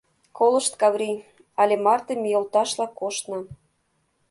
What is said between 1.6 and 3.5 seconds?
але марте ме йолташла коштна.